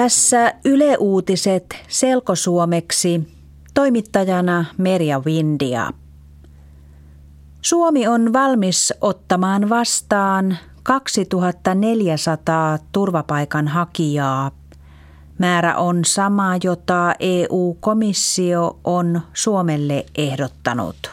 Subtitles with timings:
[0.00, 3.28] Tässä Yle Uutiset selkosuomeksi
[3.74, 5.90] toimittajana Merja Windia.
[7.62, 14.50] Suomi on valmis ottamaan vastaan 2400 turvapaikanhakijaa.
[15.38, 21.10] Määrä on sama, jota EU-komissio on Suomelle ehdottanut.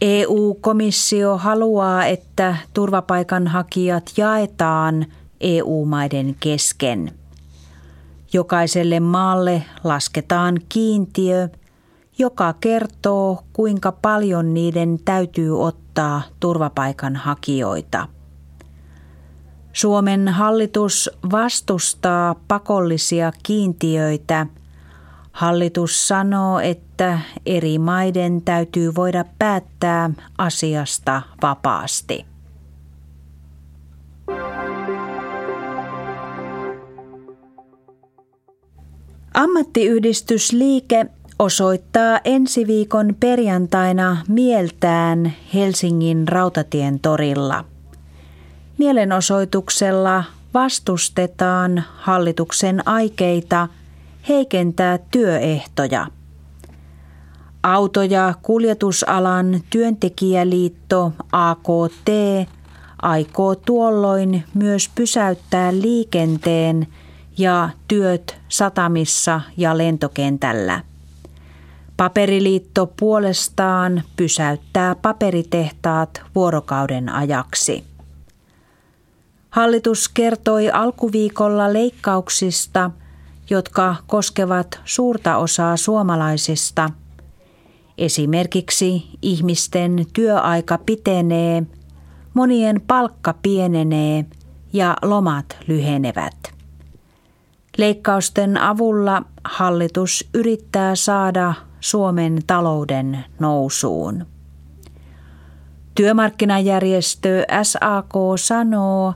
[0.00, 5.06] EU-komissio haluaa, että turvapaikanhakijat jaetaan
[5.40, 7.21] EU-maiden kesken.
[8.32, 11.48] Jokaiselle maalle lasketaan kiintiö,
[12.18, 18.08] joka kertoo, kuinka paljon niiden täytyy ottaa turvapaikanhakijoita.
[19.72, 24.46] Suomen hallitus vastustaa pakollisia kiintiöitä.
[25.32, 32.31] Hallitus sanoo, että eri maiden täytyy voida päättää asiasta vapaasti.
[39.42, 41.06] Ammattiyhdistysliike
[41.38, 47.64] osoittaa ensi viikon perjantaina mieltään Helsingin rautatien torilla.
[48.78, 53.68] Mielenosoituksella vastustetaan hallituksen aikeita
[54.28, 56.06] heikentää työehtoja.
[57.62, 62.08] Auto- ja kuljetusalan työntekijäliitto AKT
[63.02, 66.86] aikoo tuolloin myös pysäyttää liikenteen
[67.38, 70.80] ja työt satamissa ja lentokentällä.
[71.96, 77.84] Paperiliitto puolestaan pysäyttää paperitehtaat vuorokauden ajaksi.
[79.50, 82.90] Hallitus kertoi alkuviikolla leikkauksista,
[83.50, 86.90] jotka koskevat suurta osaa suomalaisista.
[87.98, 91.62] Esimerkiksi ihmisten työaika pitenee,
[92.34, 94.24] monien palkka pienenee
[94.72, 96.61] ja lomat lyhenevät.
[97.78, 104.26] Leikkausten avulla hallitus yrittää saada Suomen talouden nousuun.
[105.94, 109.14] Työmarkkinajärjestö SAK sanoo,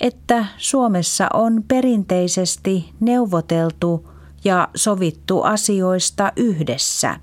[0.00, 4.10] että Suomessa on perinteisesti neuvoteltu
[4.44, 7.16] ja sovittu asioista yhdessä.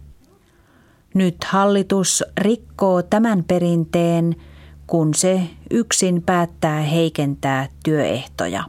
[1.14, 4.36] Nyt hallitus rikkoo tämän perinteen,
[4.88, 5.42] kun se
[5.72, 8.64] yksin päättää heikentää työehtoja.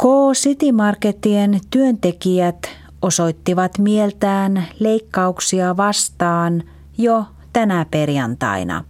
[0.00, 2.58] K-City Marketien työntekijät
[3.02, 6.62] osoittivat mieltään leikkauksia vastaan
[6.98, 8.84] jo tänä perjantaina.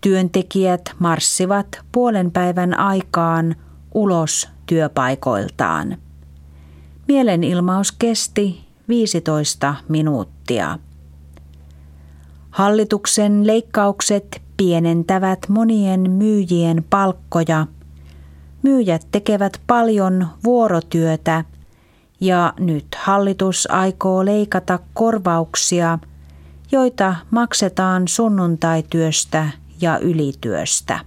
[0.00, 3.56] Työntekijät marssivat puolen päivän aikaan
[3.94, 5.96] ulos työpaikoiltaan.
[7.08, 10.78] Mielenilmaus kesti 15 minuuttia.
[12.50, 17.66] Hallituksen leikkaukset pienentävät monien myyjien palkkoja–
[18.66, 21.44] Myyjät tekevät paljon vuorotyötä
[22.20, 25.98] ja nyt hallitus aikoo leikata korvauksia,
[26.72, 29.48] joita maksetaan sunnuntaityöstä
[29.80, 31.00] ja ylityöstä.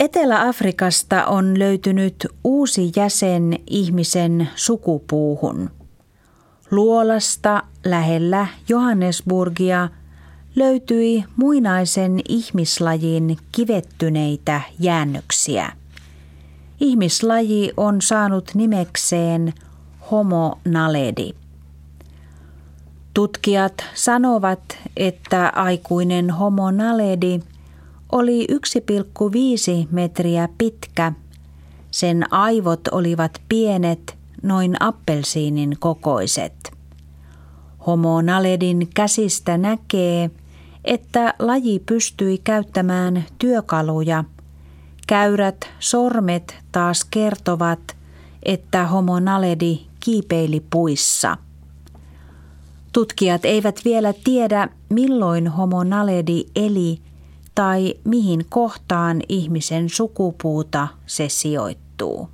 [0.00, 5.70] Etelä-Afrikasta on löytynyt uusi jäsen ihmisen sukupuuhun.
[6.70, 9.88] Luolasta lähellä Johannesburgia–
[10.56, 15.72] löytyi muinaisen ihmislajin kivettyneitä jäännöksiä.
[16.80, 19.52] Ihmislaji on saanut nimekseen
[20.10, 21.34] Homo naledi.
[23.14, 27.40] Tutkijat sanovat, että aikuinen Homo naledi
[28.12, 31.12] oli 1,5 metriä pitkä.
[31.90, 36.72] Sen aivot olivat pienet, noin appelsiinin kokoiset.
[37.86, 40.30] Homo naledin käsistä näkee,
[40.84, 44.24] että laji pystyi käyttämään työkaluja.
[45.06, 47.96] Käyrät sormet taas kertovat,
[48.42, 51.36] että homo naledi kiipeili puissa.
[52.92, 57.00] Tutkijat eivät vielä tiedä, milloin homo naledi eli
[57.54, 62.33] tai mihin kohtaan ihmisen sukupuuta se sijoittuu.